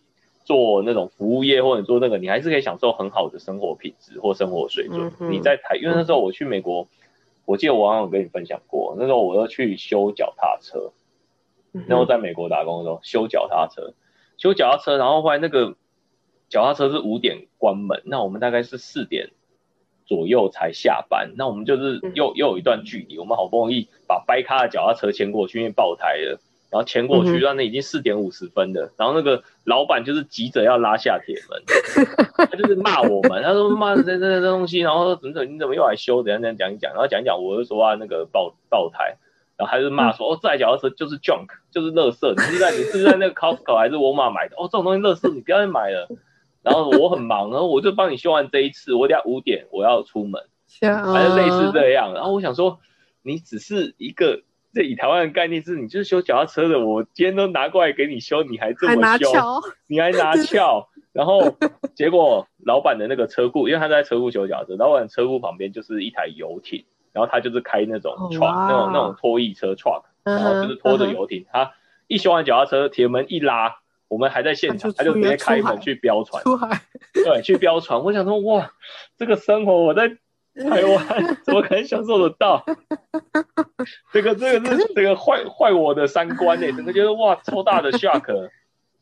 [0.45, 5.11] 做那种服务业或者做那个，你还是可以享受很好的生活品质或生活水准。
[5.19, 6.87] 嗯你在台，因为那时候我去美国，
[7.45, 10.93] 我记得我好像有跟你分享过，那时候我要去修脚踏车，
[11.73, 13.93] 嗯然后在美国打工的时候修脚踏车，
[14.37, 15.75] 修脚踏车，然后后来那个
[16.47, 19.31] 脚踏车是五点关门，那我们大概是四点
[20.05, 22.11] 左右才下班，那我们就是嗯。
[22.13, 26.39] 又又有一段距离，我们好不容易把掰咖的脚踏车牵过去，因为爆胎了。
[26.75, 28.91] 然后前过去，嗯哼那那已经四点五十分了。
[28.97, 31.63] 然后那个老板就是急着要拉下铁门，
[32.35, 36.21] 他就是骂我们，他说骂这这这东西，然后说怎么怎么你怎么又来修？
[36.21, 39.15] 怎样怎样讲一讲，然后讲一讲，我就说啊那个爆爆胎，
[39.55, 44.57] 然后他就骂说、哦这台脚踏车就是 junk，就是垃圾，你是在你是在那个 Costco 还是沃尔玛买的？
[44.57, 46.09] 哦这种东西垃圾，你不要再买了。
[46.61, 50.41] 然后我很忙，然后我就帮你修完这一次，我等下五点我要出门，
[50.81, 52.13] 反反正类似这样。
[52.13, 52.79] 然后我想说，
[53.21, 54.41] 你只是一个。
[54.75, 59.29] 这以台湾的概念是，你就是修脚踏车的，我今天都拿过来给你修，你还这么修，
[59.87, 61.55] 你还拿撬，然后
[61.95, 66.83] 结果老板的那个车库，因为他在车库修脚踏车，老板车库旁边就是一台游艇，
[67.13, 71.71] 然后他就是开那种哦 truck，、哇那种那种拖曳车 truck，然后就是拖着游艇，他
[72.07, 73.77] 一修完脚踏车，铁门一拉，
[74.09, 76.57] 我们还在现场，他就直接开门去飙船，出，
[77.13, 78.03] 对，去飙船。
[78.03, 78.73] 我想说，哇，
[79.17, 82.65] 这个生活我在台湾 怎么可能享受得到？
[84.13, 88.49] 这个这个这个坏坏我的三观呢，整个觉得哇超大的 shock。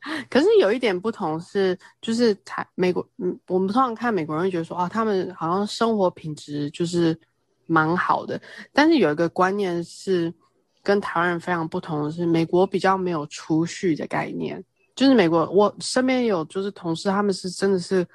[0.30, 7.17] 可是有一点不同是，就是台美国，嗯，我们通常看美国人会觉得说，啊，他们好像生活品质就是
[7.67, 8.38] 蛮好的。
[8.74, 10.34] 但是有一个观念是
[10.82, 14.62] 跟台湾人非常不同的是，美国比较没有储蓄的概念。
[14.93, 18.06] 就是美国，我身边有就是同事，他们是真的是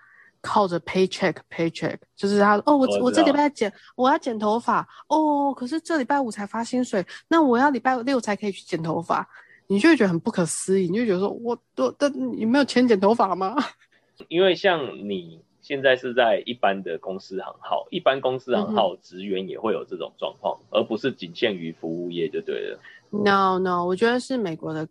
[0.40, 9.28] 靠着 paycheck paycheck，就是他哦，我我这礼拜剪我要剪头发哦，可是这礼拜五才发薪水，那我要礼拜六才可以去剪头发。
[9.70, 13.54] 你就会觉得很不可思议，你就觉得说，我都但你没有钱剪头发吗？
[14.28, 22.80] 因为像你现在是在一般的公司行号，一般公司行号职员也会有这种状况，而不是仅限于服务业就对了。
[23.10, 24.88] No No，我觉得是美国的，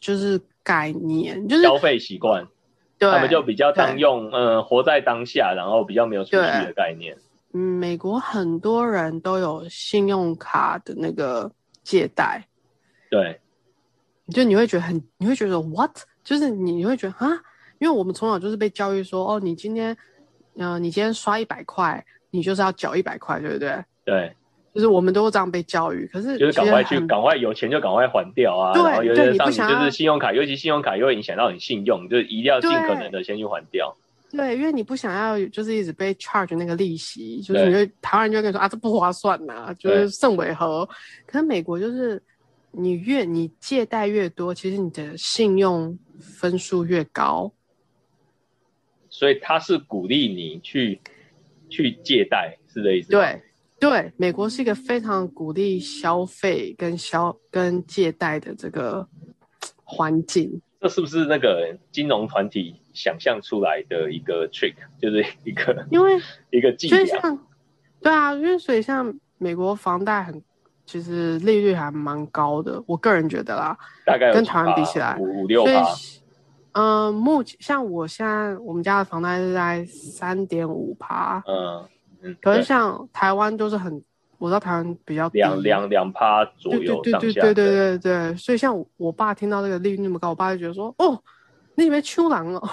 [0.00, 2.46] 就是概念，就是消费习惯，
[3.10, 7.16] 他们就比较当用，嗯，活在当下，然后比较没有储蓄的概念。
[7.52, 11.50] 嗯，美国很多人都有信用卡的那个
[11.82, 12.46] 借贷。
[13.10, 13.38] 对。
[14.28, 15.94] 就你会觉得很，你会觉得 what？
[16.24, 17.28] 就是你你会觉得啊，
[17.80, 19.94] 因为我们从小就是被教育说，哦，你今天，
[20.56, 23.84] 嗯，你今天刷一百块，你就是要缴一百块，对不对？
[24.04, 24.34] 对，
[24.74, 26.06] 就是我们都这样被教育。
[26.12, 28.72] 可是就是赶快去，赶快有钱就赶快还掉啊。
[28.72, 33.94] 对，有些上你就是信用卡，尤其信用卡又会影响到你信用，就是一定要尽可能的先去还掉。
[34.30, 40.88] 对，因为你不想要就是一直被 charge 那个利息，就是你就台湾人就跟你说啊，这不划算呐，就是甚尾和。
[41.26, 42.22] 可是美国就是。
[42.74, 47.52] 你越你借贷越多，其实你的信用分数越高，
[49.10, 50.98] 所以他是鼓励你去
[51.68, 53.38] 去借贷，是这意思对
[53.82, 59.04] 对，美国是一个非常鼓励消费跟消跟借贷的这个
[59.82, 60.62] 环境。
[60.80, 66.16] 这是不是那个金融团体想象出来的一个 trick， 就是一个因为
[66.50, 67.38] 一个技巧？
[68.00, 70.40] 对啊，因为所以像美国房贷很。
[70.84, 75.70] 其实利率还蛮高的，我个人觉得啦，大概跟台湾比起来，五六八。
[76.72, 81.88] 嗯，目前像我现在我们家的房贷是在三点五趴，嗯
[82.22, 82.36] 嗯。
[82.40, 84.02] 可是像台湾就是很，
[84.38, 88.36] 我知道台湾比较两两两趴左右对对对对对对对。
[88.36, 91.22] 所以像我爸听到这个利率那么高，我爸就觉得说，哦，
[91.74, 92.68] 你以为秋狼哦？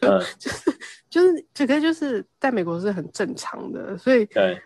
[0.38, 0.70] 就是
[1.08, 4.60] 就是这个就是在美国是很正常的，所以对。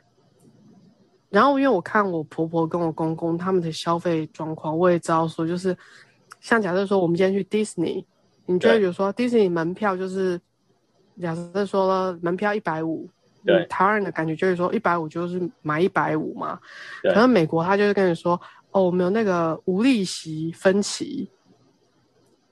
[1.30, 5.76] 然后，因为我看我婆婆跟我公公他们的消费状况，我也知道说，就是
[6.40, 8.02] 像假设说，我们今天去迪士尼，
[8.46, 10.40] 你就会比如说迪士尼门票就是
[11.20, 13.06] 假设说门票一百五，
[13.48, 16.58] 对，台湾人的感觉就是说一百五就是买一百五嘛，
[17.02, 21.30] 可能美国他就是跟你说，哦，我们有那个无利息分期，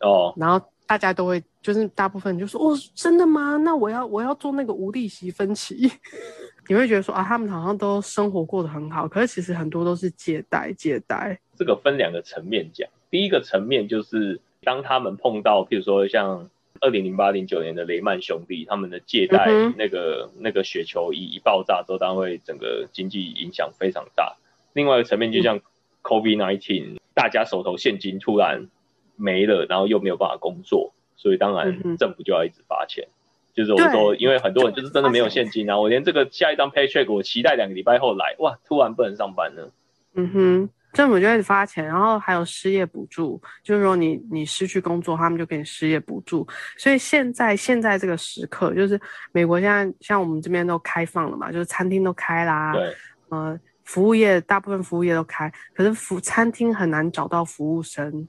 [0.00, 3.56] 哦，然后大家都会就是大部分就说，哦，真的吗？
[3.58, 5.90] 那我要我要做那个无利息分期。
[6.68, 11.38] 你会觉得说啊，他们好像都生活过得很好，可是其实很多都是借贷，借贷。
[11.54, 24.36] 这个分两个层面讲，第一个层面就是当他们碰到，譬如说像二零零八零九年的雷曼兄弟，他们的借贷那个那个雪球一一爆炸之后，当然会整个经济影响非常大。
[24.72, 25.60] 另外一个层面就像
[26.02, 28.68] COVID nineteen，大家手头现金突然
[29.16, 33.08] 没了，然后又没有办法工作，所以当然政府就要一直发钱。
[33.54, 39.72] 就是我说，因为很多人就是真的没有现金啊，我连这个下一张 paycheck 我期待两个礼拜后来，哇，突然不能上班了。
[40.14, 46.48] 嗯哼，政府就开始发钱，然后还有失业补助，就是说你你失去工作，他们就给你失业补助。
[46.78, 48.98] 所以现在现在这个时刻，就是
[49.30, 52.94] 美国现在像我们这边都开放了嘛，就是餐厅都开啦，对，
[53.28, 58.26] 呃，服务业大部分服务业都开，可是服餐厅很难找到服务生。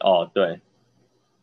[0.00, 0.60] 哦，对。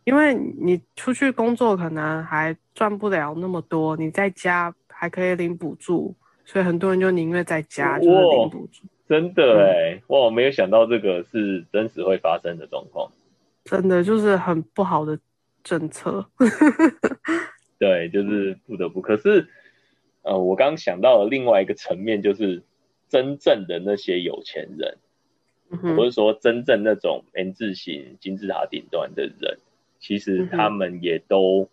[0.03, 8.83] 因为你出去工作可能还赚不了那么多，你在家还可以领补助，所以很多人就宁愿在家就是领补助。
[9.09, 13.11] 真的哎，哇，我没有想到这个是真实会发生的状况。
[13.65, 15.19] 真的就是很不好的
[15.63, 16.25] 政策。
[17.79, 19.01] 对，就是不得不。
[19.01, 19.47] 可是，
[20.21, 22.61] 呃，我刚想到了另外一个层面，就是
[23.09, 24.97] 真正的那些有钱人，
[25.95, 29.57] 不是说真正那种 N 字形金字塔顶端的人。
[29.99, 31.67] 其实他们也都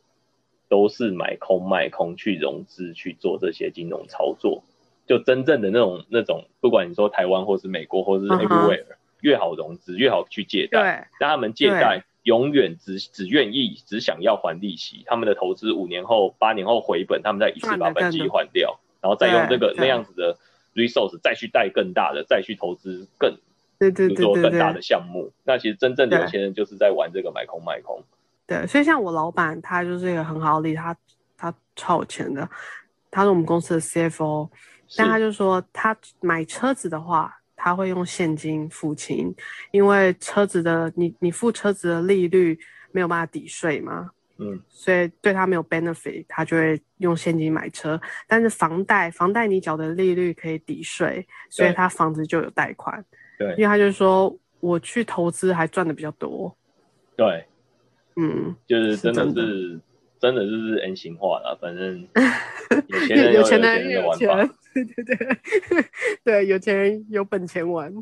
[0.69, 4.65] 都是买空卖空去融资去做这些金融操作，
[5.07, 8.85] 就真正的那种那种，不管你说台湾或是美国或是 everywhere，
[9.21, 20.37] 越好融资越好去借贷，但他们借贷永远只只愿意只想要还利息，他们的投资五年后八年后回本，他们再一次把本金还掉，然后再用这个那样子的
[20.75, 23.37] resource 再去贷更大的，再去投资更
[23.79, 25.31] 对对对对更大的项目。
[25.45, 28.03] 那其实真正的有钱人就是在玩这个买空卖空。
[28.47, 30.97] 对，所以像我老板，他就是一个很好的例子，他
[31.37, 32.49] 他超有钱的，
[33.11, 34.49] 他是我们公司的 CFO，
[34.97, 39.35] 但他就说他买车子的话，他会用现金付清，
[39.71, 42.59] 因为车子的你你付车子的利率
[42.93, 48.01] 没有办法抵税嘛，嗯，所以对他没有 benefit，他就会用现金买车。
[48.29, 53.05] 但是房贷，房贷你缴的利率可以抵税，所以他房子就有贷款。
[53.39, 53.51] 对。
[53.53, 56.57] 因对为他就说我去投资还赚的比较多，
[57.17, 57.47] 对，
[58.17, 59.81] 嗯，就是真的是真的是
[60.19, 62.07] 真的就是 N 型化了，反正
[62.89, 65.85] 有钱人有有钱人人有的玩钱 对对对
[66.25, 67.93] 对，有钱人有本钱玩。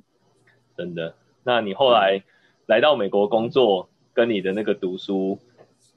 [0.77, 1.15] 真的。
[1.45, 2.23] 那你后来
[2.67, 5.39] 来到美国工作，跟你的那个读书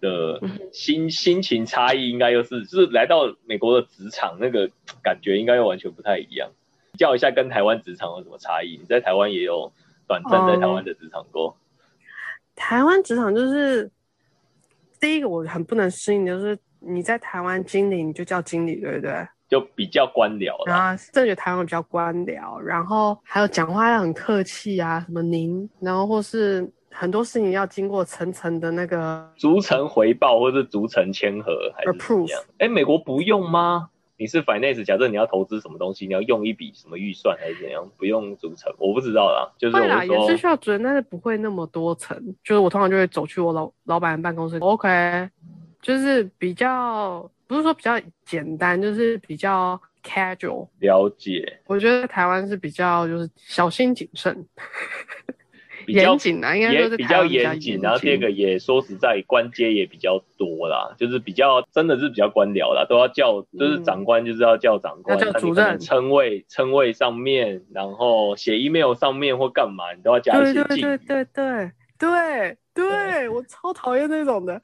[0.02, 4.70] 的嗯心心情差异，应该又是就是来到美国的职场那个
[5.02, 6.52] 感觉，应该又完全不太一样。
[6.92, 8.78] 比较一下跟台湾职场有什么差异？
[8.80, 9.72] 你在台湾也有
[10.08, 11.56] 短暂在台湾的职场过，
[12.56, 13.90] 台湾职场就是
[15.00, 19.28] 第一个我很不能适应，就是你在台湾经理你就叫经理，对不对？
[19.50, 20.98] 就比较官僚然了。
[20.98, 32.42] 后真的觉得台湾比较官僚，然后还有讲话要很客气啊，什么您，然后或是很多事情要经过层层的那个逐层回报或是逐层签合还是怎样？
[32.58, 33.90] 哎，美国不用吗？
[34.20, 37.88] 你是 finance，假设你要投资什么东西，你要用一笔什么预算还是怎样？
[37.98, 39.54] 不用逐层，我不知道啦。
[39.58, 42.18] 就是会啦，我说也是需要主任，但是不会那么多层。
[42.44, 45.30] 就是我通常就会走去我老老板的办公室，OK，
[45.82, 50.68] 就是比较不是说比较简单，就是比较 casual。
[50.80, 54.46] 了解，我觉得台湾是比较就是小心谨慎，
[55.88, 71.00] 比较严谨啊，应该说是也比较严谨，然后第二个也说实在，官阶也比较多啦，就是比较真的是比较官僚啦，都要叫，就是嗯长官就是要叫长官，主任称谓称谓上面，然后写 email 上面或干嘛，你都要加一对对对些敬语。
[71.08, 74.62] 对对对对，我超讨厌那种的。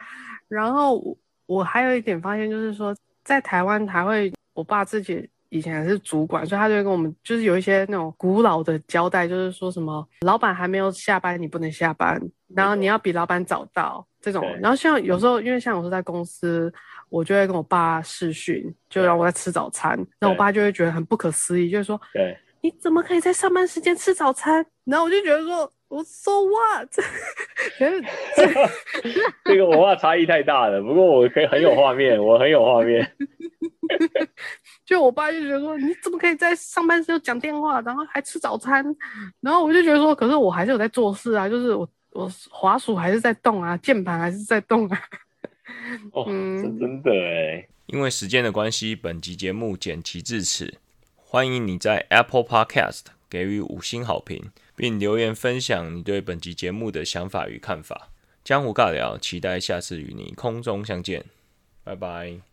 [0.50, 2.94] 然后我我还有一点发现，就是说
[3.24, 12.20] 在台湾还会，我爸自己以前还是主管，所以他就会跟我们就是有一些那种古老的交代，就是说什么老板还没有下班，你不能下班，
[12.56, 14.44] 然后你要比老板早到这种。
[14.60, 16.74] 然后像有时候，因为像我是在公司，
[17.10, 24.66] 我就会跟我爸视讯，就让我在吃早餐，那我爸就会觉得很不可思议，就是说对，你怎么可以在上班时间吃早餐？
[24.86, 26.90] 然后我就觉得说，我 so what？
[29.46, 30.82] 这个文化差异太大了。
[30.82, 33.08] 不过我可以很有画面，我很有画面。
[34.86, 38.84] 就我爸就觉得说，你怎么可以在上班时候讲电话，然后还吃早餐？
[39.40, 45.02] 然后我就觉得说，可是我还是有在做事啊，就是我我滑鼠还是在动啊，键盘还是在动啊。
[46.12, 50.76] 哦，嗯这真的哎，因为时间的关系，本集节目剪辑至此。
[51.16, 58.10] 欢迎你在 Apple Podcast 给予五星好评，并留言分享你对本集节目的想法与看法。
[58.44, 61.24] 江湖尬聊，期待下次与你空中相见，
[61.84, 62.53] 拜拜。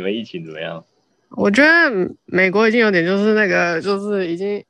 [0.00, 0.82] 你们疫情怎么样？
[1.36, 1.70] 我觉得
[2.24, 4.64] 美国已经有点就是那个，就是已经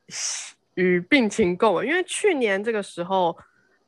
[0.74, 1.87] 与病情共了。
[1.87, 3.35] 因为去年这个时候，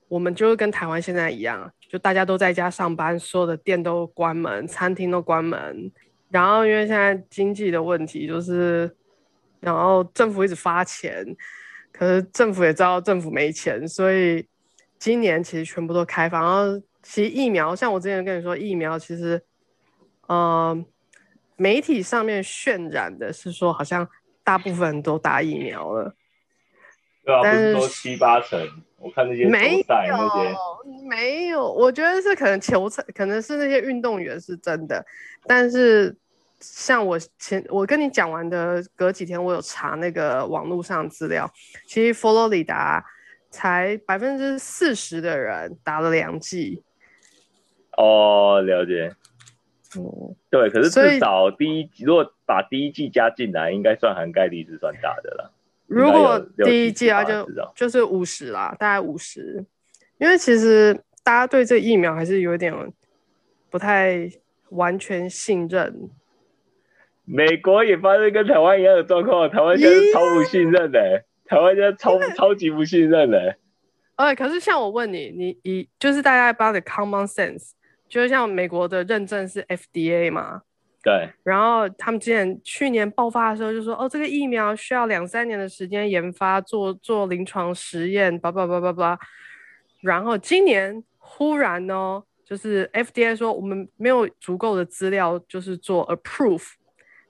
[0.07, 5.91] 我们就是跟台湾现在一样，就大家都在家上班，所有的店都关门，餐厅都关门。
[6.31, 8.91] 然后因为现在经济的问题，就是
[9.59, 11.27] 然后政府一直发钱，
[11.91, 14.47] 可是政府也知道政府没钱，所以
[14.99, 16.43] 今年其实全部都开放。
[16.43, 19.43] 然后其实疫苗，像我之前跟你说，疫苗其实，
[20.29, 20.83] 呃。
[21.57, 24.09] 媒体上面渲染的是说，好像
[24.43, 26.15] 大部分人都打疫苗了，
[27.25, 28.61] 对啊，不但是是说七八成，
[28.99, 31.73] 我看那些没有，没有。
[31.73, 35.05] 我觉得是可能球赛，可能是那些运动员是真的，
[35.47, 36.17] 但是
[36.59, 41.49] 像我前我跟你讲完的，隔几天我有查那个网络上资料，
[41.87, 43.05] 其实佛罗里达
[43.51, 46.83] 才百分之四十的人打了两剂，
[47.97, 49.15] 哦，了解。
[49.97, 55.53] 嗯，对，可是至少第一，如果把第一季加进来，应该算涵盖率是算大的了。
[55.87, 59.65] 如果第一季啊，就就是五十啦，大概五十。
[60.19, 62.73] 因为其实大家对这疫苗还是有点
[63.69, 64.31] 不太
[64.71, 66.09] 完全信任。
[67.25, 73.57] 美国也发生跟台湾一样的状况，台湾现在是超不信任的、台湾现在超超级不信任的、
[74.17, 77.73] 哎，可是像我问你，你以就是大家把的 common sense，
[78.13, 80.61] 就是像美国的认证是 FDA 嘛，
[81.03, 89.19] 对，然后他们之前去年爆发的时候就说，哦，这个疫苗需要两三年的时间研发，做做临床实验，叭叭叭叭叭。
[90.03, 96.67] 然后今年忽然呢，就是 FDA 说我们没有足够的资料，就是做 approve，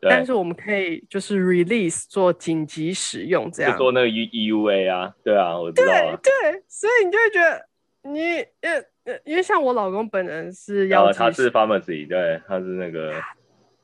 [0.01, 3.71] 但，是我们可以就是 release 做紧急使用这样。
[3.71, 6.19] 就做那个 E EUA 啊，对啊，我知道啊。
[6.21, 7.69] 对，所以你就会觉得
[8.03, 13.15] 你呃呃，因为像我老公本人是药他是 pharmacy，对，他是那个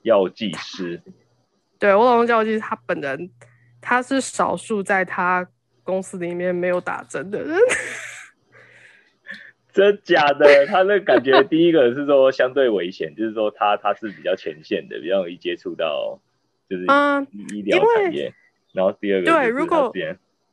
[0.03, 1.01] 药剂师。
[1.79, 3.31] 对我老公药剂师，他本人
[3.81, 5.47] 他是少数在他
[5.83, 7.59] 公司里面没有打针的人。
[9.73, 10.67] 真假的？
[10.67, 16.21] 他那感觉第一个是说相对危险，就是说他他是比较前线的，比较容易接触到
[16.69, 18.35] 就是嗯，医疗产业。
[18.73, 19.93] 然后第二个对如果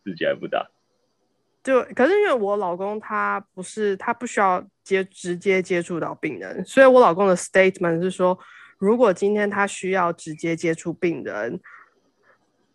[0.03, 0.69] 自己还不打，
[1.65, 8.37] 对，可是因为我老公他不是他不需要接直接接触到病人，所以我老公的 statement 是说，
[8.77, 11.59] 如果今天他需要直接接触病人，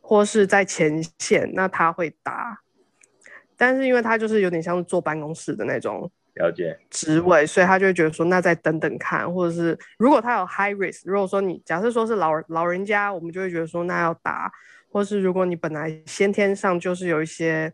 [0.01, 2.59] 或是在前线，那他会打。
[3.57, 6.77] 但是因为他就是有点像坐办公室的那种了解。
[6.91, 14.51] 职位，所以他就会觉得说，那再等等看，或者是如果他有 high risk，如果说你假设说是老老人家，我们就会觉得说那要打，
[14.91, 17.73] 或是如果你本来先天上就是有一些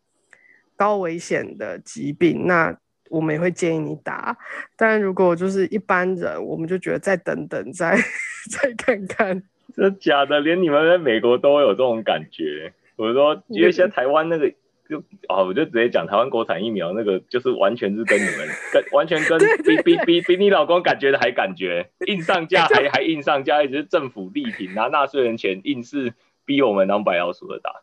[0.77, 2.77] 高危险的疾病，那
[3.11, 4.37] 我们也会建议你打。
[4.77, 7.97] 但如果就是一般人，我们就觉得再等等，再
[8.51, 9.43] 再看看。
[9.75, 10.41] 真假的？
[10.41, 12.73] 连你们在美国都有这种感觉？
[12.97, 14.51] 我说，因为现在台湾那个
[14.89, 14.99] 就
[15.29, 26.15] 哦，我就直接讲台湾国产疫苗那个，就是完全是跟你们跟完全跟比比比比你老公感觉的还感觉，硬上架 还还硬上架，一直是政府力挺，拿纳税人钱硬是
[26.47, 27.83] 逼我们当白老鼠的打，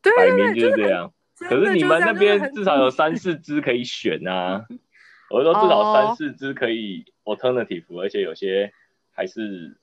[0.00, 1.12] 对摆明就是这样。
[1.48, 4.64] 可是你们那边至少有三四支可以选啊，
[5.30, 8.72] 我说至少哦三四支可以 alternative，而且有些
[9.12, 9.76] 还是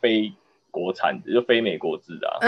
[0.00, 0.32] 非
[0.70, 2.38] 国产的，就非美国制的、啊。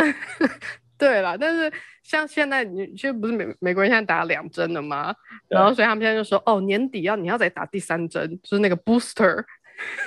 [0.98, 1.72] 对了，但是
[2.04, 5.12] 像现在你其实不是美美国人现在打两针了吗？
[5.48, 9.44] 对然后所以他们现在就说，哦，年底要你要再打第三针，就是那个 booster。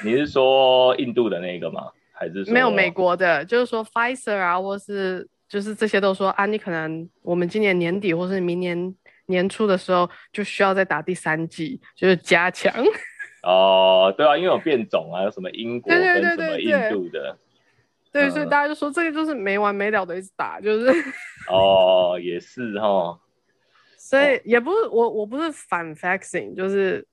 [0.05, 1.91] 你是说印度的那个吗？
[2.13, 8.95] 还是说没有美国的，就是说 Pfizer 啊，或是就是这些都说啊，你可能我们今年年底或是明年
[9.27, 12.73] 年初的时候就需要再打第三剂，就是加强。
[13.43, 17.37] 哦，对啊，因为有变种啊，有什么英国跟什么印度的，
[18.11, 18.49] 对，所以嗯。
[18.49, 20.91] 大家就说这个就是没完没了的一直打，就是，
[21.47, 23.19] 哦，也是哈，
[23.97, 27.05] 所以也不是我我不是反 facing，就是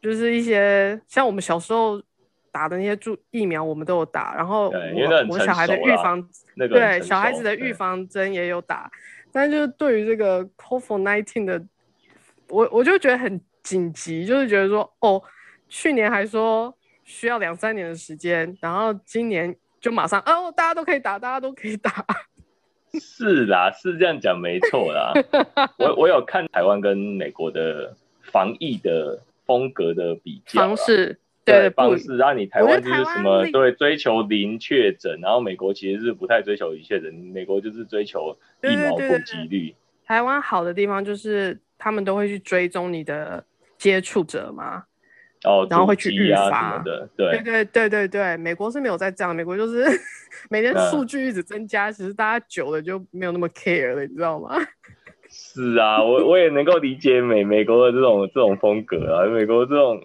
[0.00, 2.00] 就是一些像我们小时候
[2.56, 8.90] 打的那些注疫苗，我们都有打，然后我我小孩的预防那个对小孩子的预防针也有打，
[9.30, 11.62] 但就是对于这个 COVID nineteen 的，
[12.48, 15.22] 我我就觉得很紧急，就是觉得说，哦，
[15.68, 22.06] 去年还说需要两三年的时间，然后今年就马上，哦，大家都可以打，大家都可以打，
[22.98, 25.12] 是啦，是这样讲没错啦。
[25.76, 39.74] 我我有看台湾跟美国的防疫的风格的比较啦方式，对方式，让你台湾就是什么对追求零确诊，然后美国其实是不太追求零确诊，美国就是追求对疫苗普及率。
[40.04, 43.44] 台湾好的地方就是他们都会去追踪你的
[43.78, 44.84] 接触者嘛，
[45.44, 49.84] 哦，然后会去预防什么的，对对，对对对对，美国是没有在这样，美国就是
[50.50, 54.56] 每天嗯数据一直增加，其实大家久了就没有那么 care 了，你知道吗？
[55.28, 59.94] 是啊，我我也能够理解美美国的这种这种风格啊，美国这种